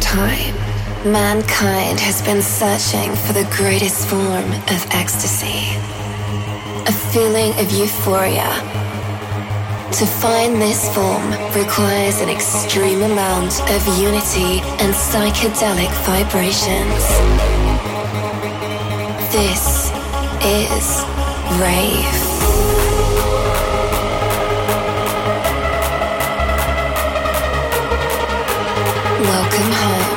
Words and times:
Time, 0.00 0.54
mankind 1.04 2.00
has 2.00 2.22
been 2.22 2.42
searching 2.42 3.14
for 3.14 3.32
the 3.32 3.48
greatest 3.56 4.06
form 4.08 4.50
of 4.74 4.80
ecstasy. 4.90 5.76
A 6.86 6.92
feeling 7.12 7.52
of 7.58 7.70
euphoria. 7.70 8.48
To 9.98 10.06
find 10.06 10.60
this 10.60 10.92
form 10.94 11.30
requires 11.54 12.20
an 12.20 12.28
extreme 12.28 13.02
amount 13.02 13.60
of 13.70 13.80
unity 13.98 14.60
and 14.82 14.94
psychedelic 14.94 15.92
vibrations. 16.04 17.04
This 19.32 19.90
is 20.44 21.04
rave. 21.60 22.17
Welcome 29.40 29.70
home. 29.70 30.10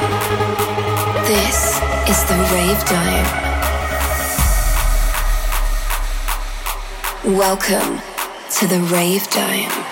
This 1.26 1.80
is 2.10 2.24
the 2.26 2.38
Rave 2.52 2.82
Dome. 2.90 3.30
Welcome 7.38 8.02
to 8.58 8.66
the 8.66 8.80
Rave 8.92 9.30
Dome. 9.30 9.91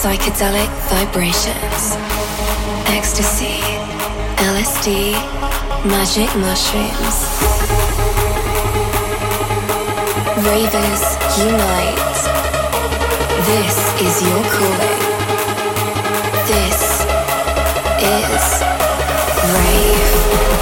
Psychedelic 0.00 0.70
vibrations. 0.88 1.94
Ecstasy, 2.88 3.60
LSD, 4.48 5.12
magic 5.84 6.30
mushrooms. 6.36 7.16
Ravers 10.48 11.04
unite. 11.36 12.16
This 13.44 13.76
is 14.00 14.22
your 14.26 14.42
calling. 14.54 15.00
This 16.48 17.04
is 18.00 18.62
rave. 19.52 20.59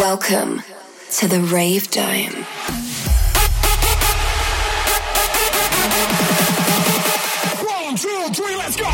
Welcome 0.00 0.60
to 1.12 1.28
the 1.28 1.38
Rave 1.40 1.88
Dome. 1.88 2.44
One, 7.64 7.96
two, 7.96 8.28
three, 8.34 8.56
let's 8.56 8.74
go! 8.74 8.90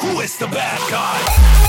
Who 0.00 0.20
is 0.20 0.38
the 0.38 0.46
bad 0.46 0.90
guy? 0.90 1.61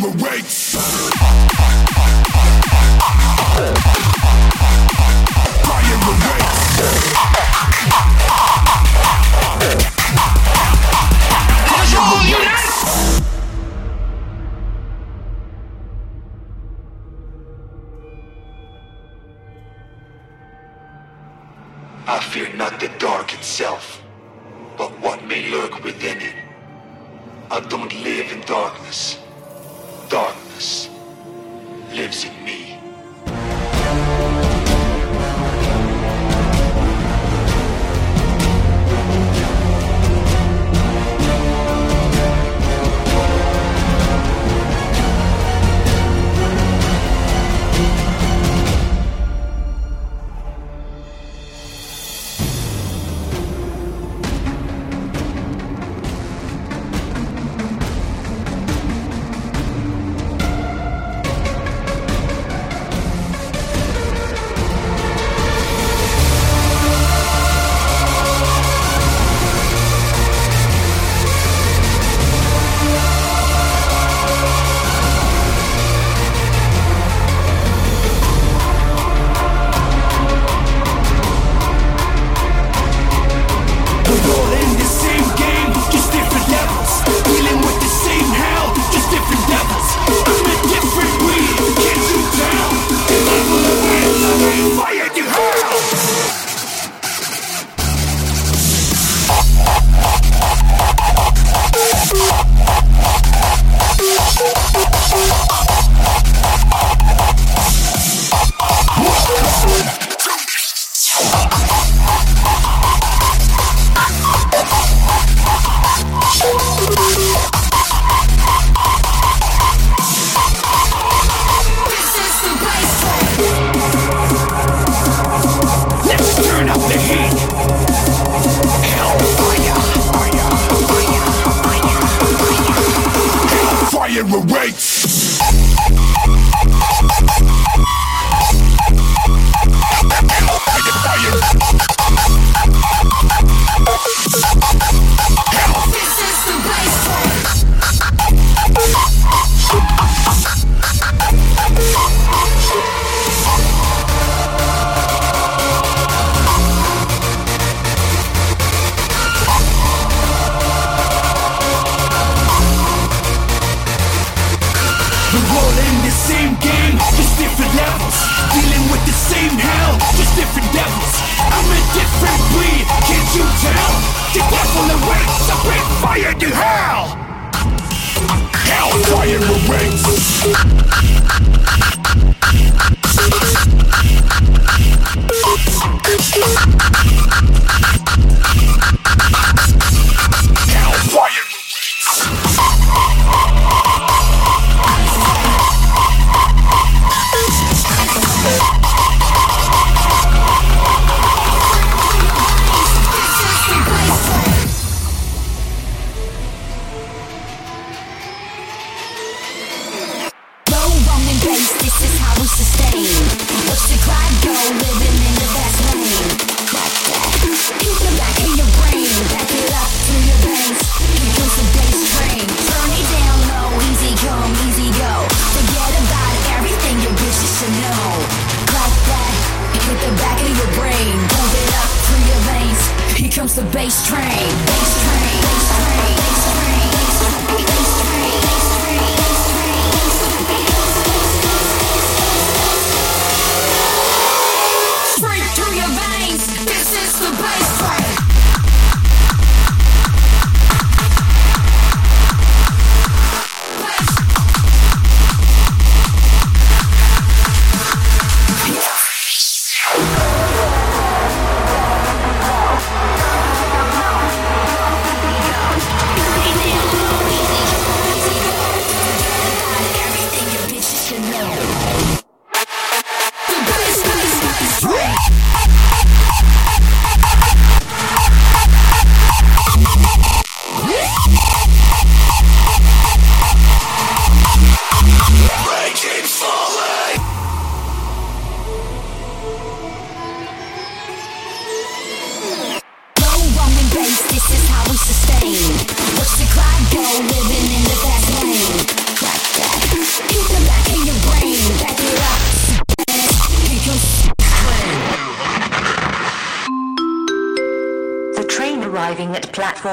terrorist. 0.00 0.33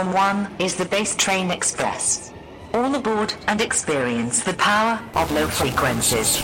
Platform 0.01 0.47
1 0.47 0.55
is 0.57 0.75
the 0.77 0.85
Bass 0.85 1.15
Train 1.15 1.51
Express. 1.51 2.33
All 2.73 2.95
aboard 2.95 3.35
and 3.45 3.61
experience 3.61 4.43
the 4.43 4.53
power 4.53 4.99
of 5.13 5.31
low 5.31 5.45
frequencies. 5.47 6.43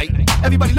everybody 0.43 0.73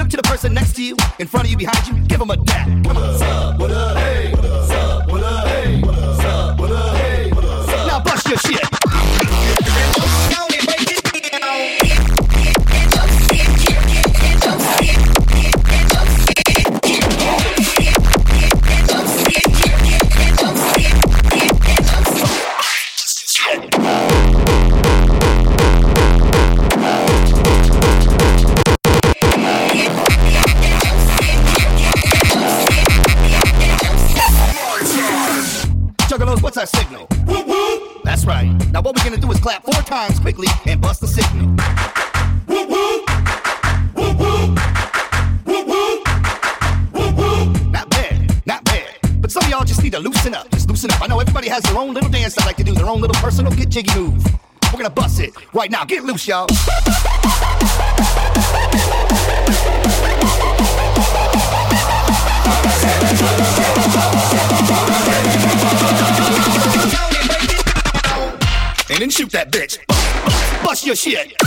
has 51.53 51.61
their 51.65 51.77
own 51.77 51.93
little 51.93 52.09
dance 52.09 52.35
I 52.39 52.45
like 52.47 52.57
to 52.57 52.63
do, 52.63 52.73
their 52.73 52.87
own 52.87 52.99
little 52.99 53.13
personal 53.21 53.51
get 53.51 53.69
jiggy 53.69 53.93
move. 53.93 54.25
We're 54.73 54.79
gonna 54.79 54.89
bust 54.89 55.19
it 55.19 55.35
right 55.53 55.69
now. 55.69 55.85
Get 55.85 56.03
loose, 56.03 56.27
y'all. 56.27 56.47
And 68.89 68.99
then 68.99 69.11
shoot 69.11 69.31
that 69.31 69.51
bitch. 69.51 69.77
Bust 70.63 70.87
your 70.87 70.95
shit. 70.95 71.42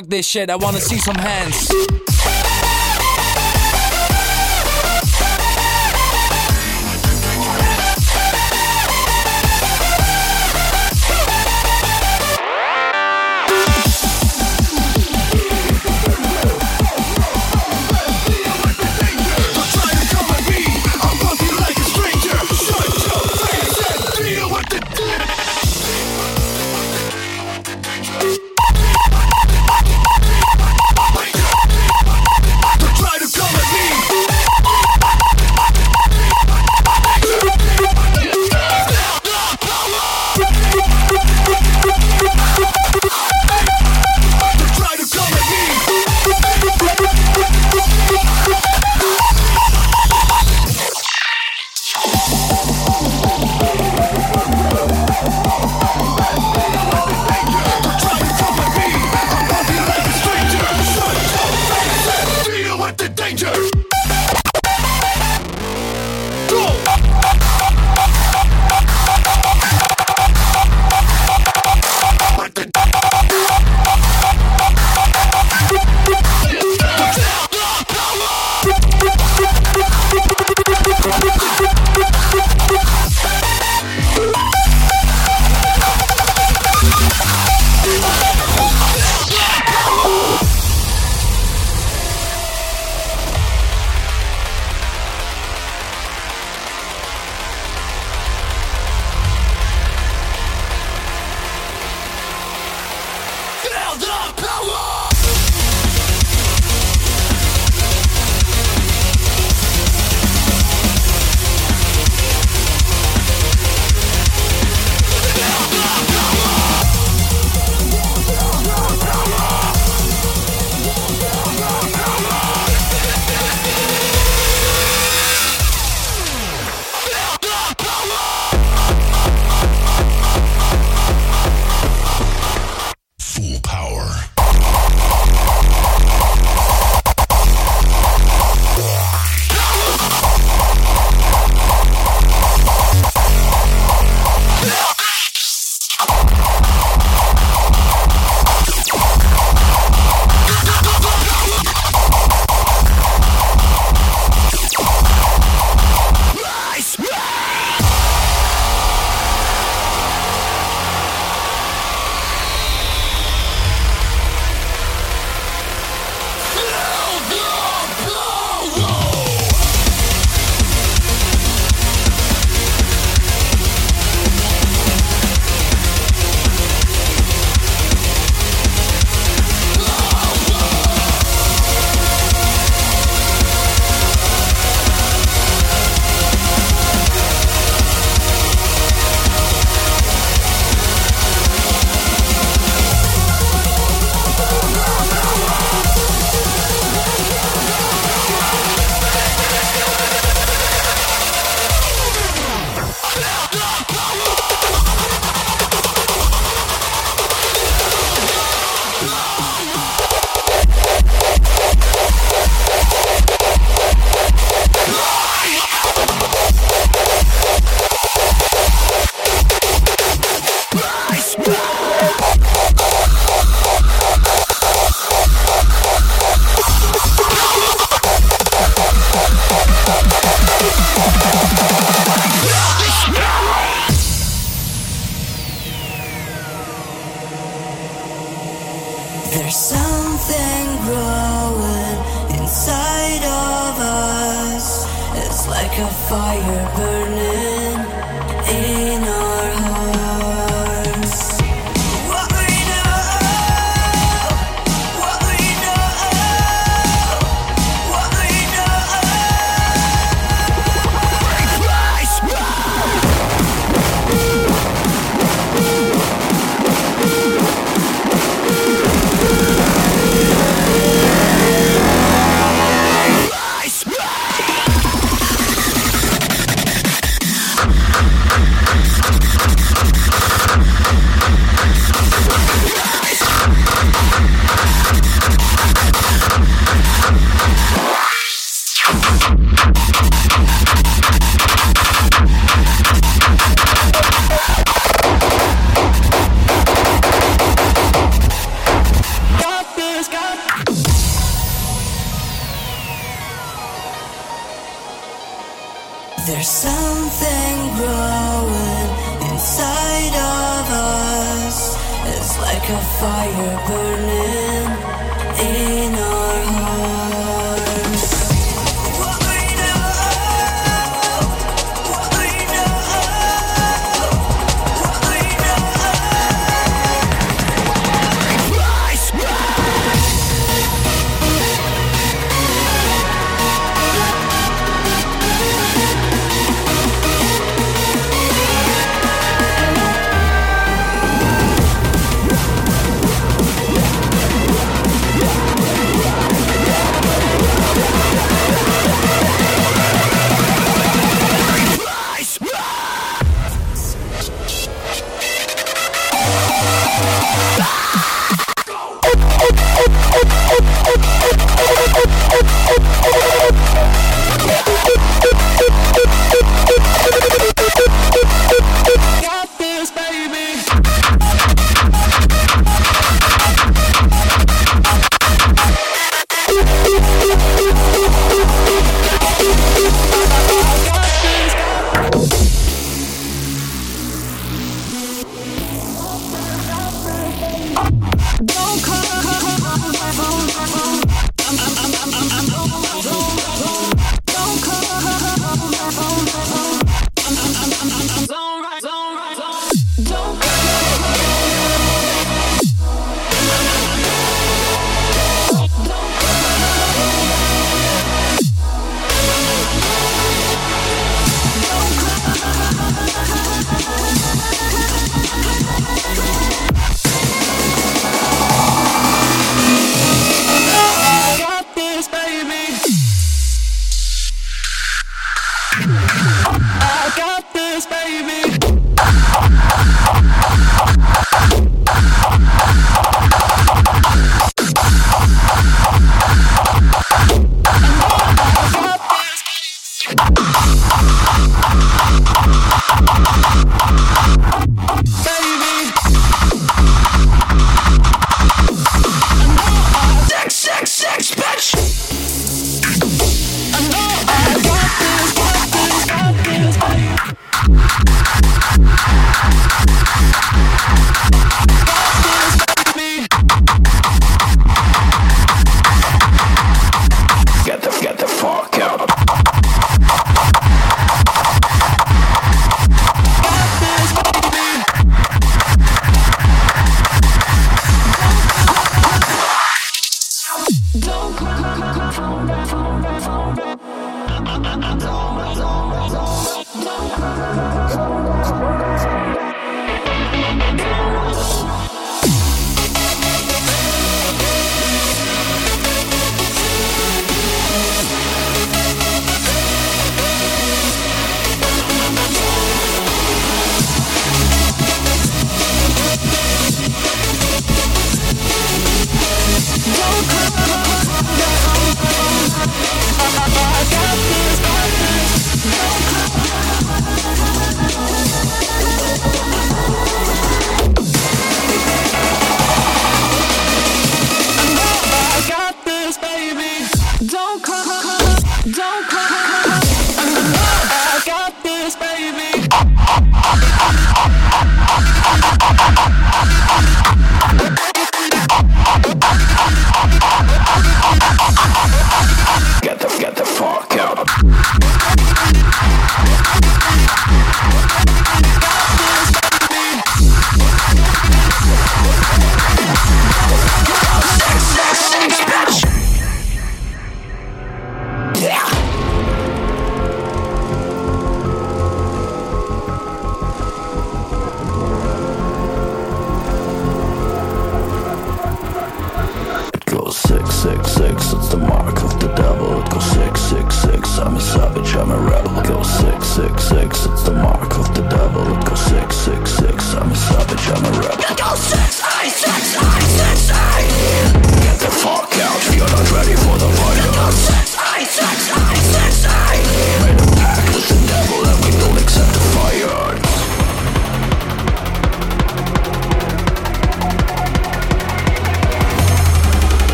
Fuck 0.00 0.08
this 0.08 0.26
shit, 0.26 0.48
I 0.48 0.56
wanna 0.56 0.80
see 0.80 0.96
some 0.96 1.16
hands. 1.16 1.68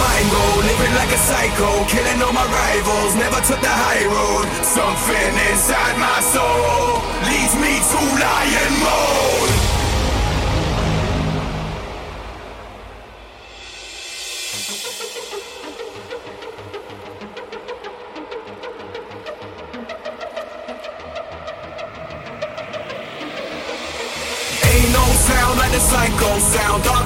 mind 0.00 0.28
go 0.32 0.44
Living 0.64 0.94
like 0.96 1.12
a 1.12 1.20
psycho, 1.28 1.70
killing 1.92 2.18
all 2.24 2.32
my 2.32 2.46
rivals 2.48 3.12
Never 3.14 3.40
took 3.44 3.60
the 3.60 3.74
high 3.84 4.04
road. 4.08 4.46
Something 4.64 5.32
inside 5.52 5.96
my 6.00 6.18
soul 6.24 7.04
Leads 7.28 7.54
me 7.60 7.72
to 7.92 8.00
lion 8.24 8.72
mode 8.80 9.59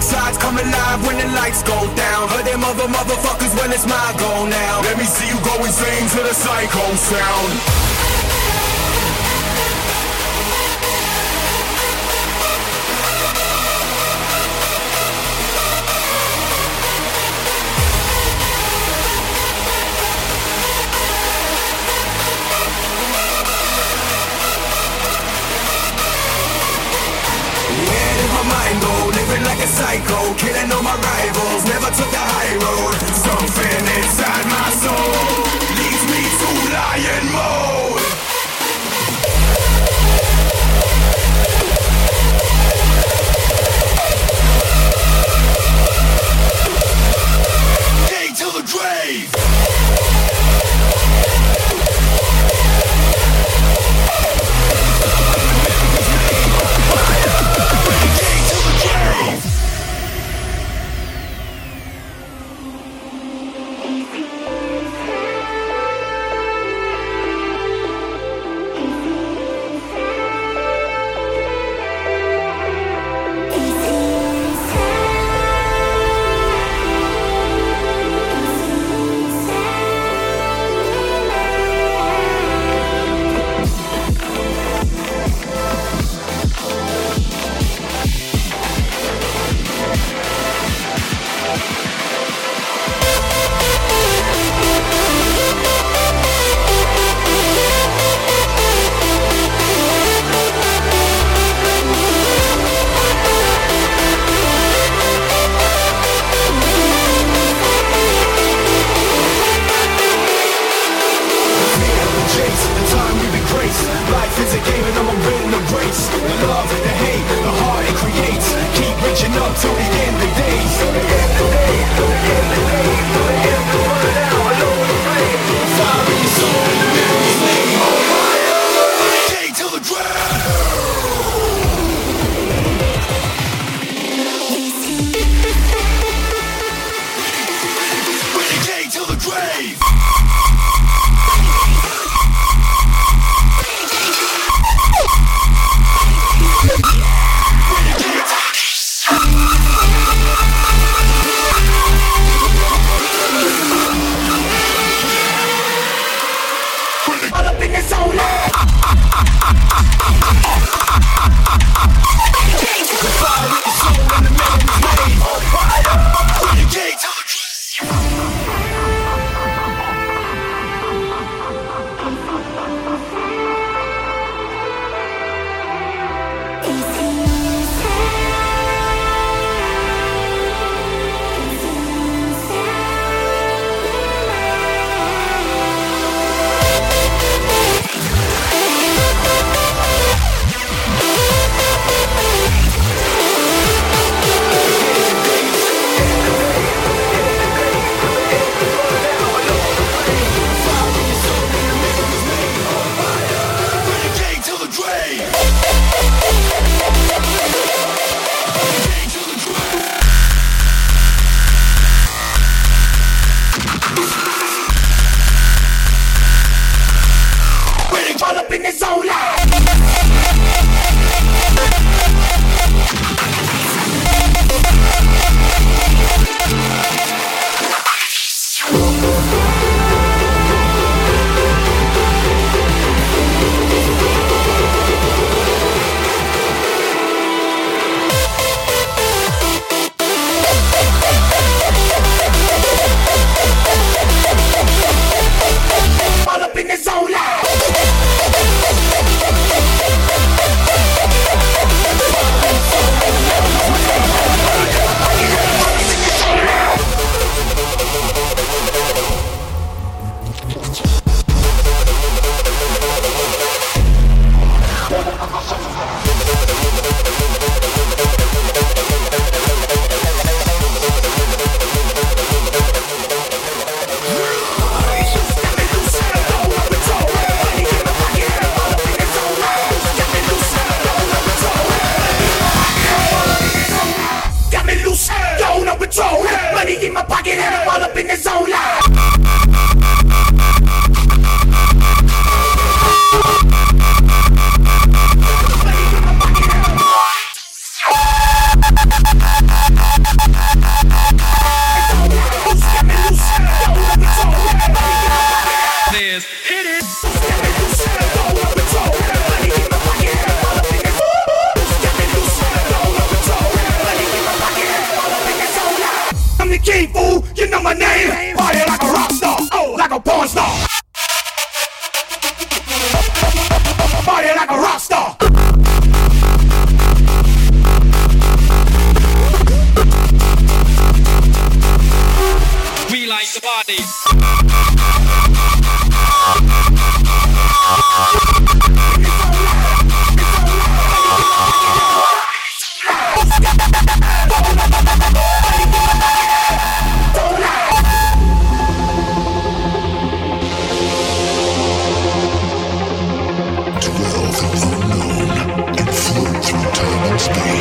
sides 0.05 0.37
come 0.37 0.59
alive 0.59 1.07
when 1.07 1.17
the 1.17 1.27
lights 1.33 1.63
go 1.63 1.79
down. 1.97 2.29
Heard 2.29 2.45
them 2.45 2.63
other 2.63 2.89
motherfuckers 2.89 3.57
when 3.59 3.73
it's 3.73 3.87
my 3.87 4.09
go 4.21 4.45
now. 4.45 4.83
Let 4.83 4.99
me 4.99 5.05
see 5.05 5.27
you 5.27 5.39
go 5.41 5.57
insane 5.65 6.07
to 6.15 6.21
the 6.29 6.35
psycho 6.35 6.85
sound. 6.95 7.84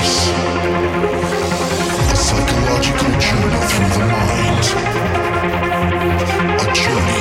A 0.04 0.06
psychological 2.14 3.12
journey 3.20 3.62
through 3.70 3.90
the 3.94 4.00
mind. 4.12 4.66
A 6.60 6.74
journey. 6.74 7.13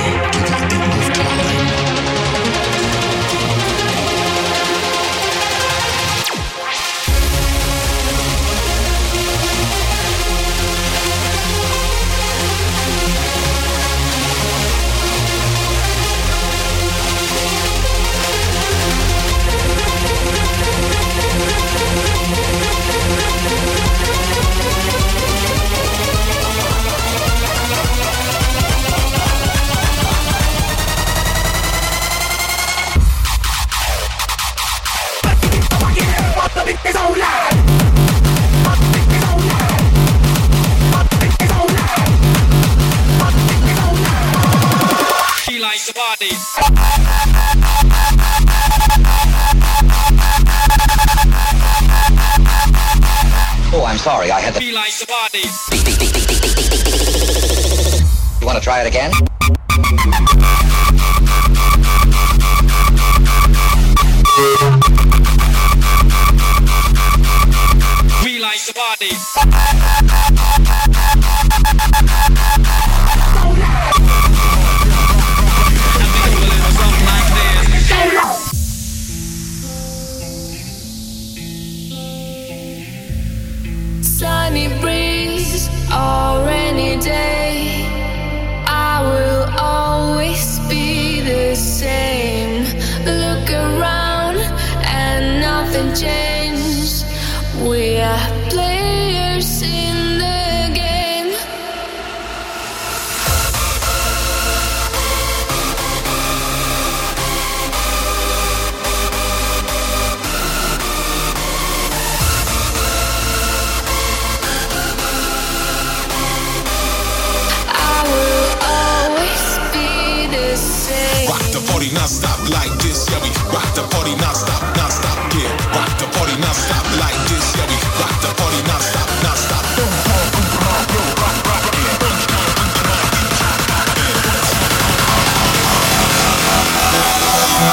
non-stop 121.93 122.39
like 122.49 122.73
this, 122.81 123.05
yeah, 123.09 123.21
we 123.21 123.29
rock 123.53 123.69
the 123.75 123.83
party 123.93 124.15
non-stop, 124.17 124.61
non-stop, 124.75 125.17
yeah, 125.37 125.49
rock 125.77 125.89
the 126.01 126.07
party 126.17 126.33
non-stop 126.41 126.85
like 126.97 127.17
this, 127.29 127.53
yeah, 127.55 127.69
we 127.69 127.77
rock 128.01 128.13
the 128.21 128.33
party 128.33 128.61
not 128.65 128.81
stop, 128.81 129.09
non-stop. 129.21 129.63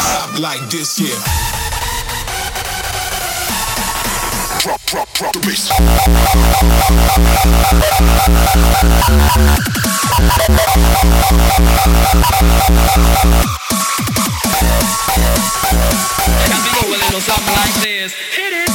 Stop 0.04 0.38
like 0.38 0.68
this, 0.68 1.00
yeah. 1.00 1.16
Drop, 4.60 4.80
drop, 4.84 5.08
drop 5.14 5.32
the 5.32 5.40
bass. 5.40 5.70
Hit 18.12 18.52
it. 18.52 18.70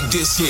like 0.00 0.10
this 0.10 0.36
here. 0.36 0.48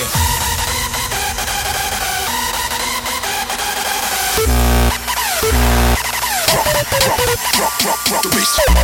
Drop, 6.48 6.64
drop, 6.74 7.40
drop, 7.52 7.78
drop, 7.80 8.04
drop, 8.06 8.22
the 8.22 8.28
bass. 8.30 8.75